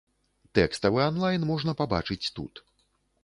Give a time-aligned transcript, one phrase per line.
[0.59, 2.53] Тэкставы анлайн можна пабачыць тут.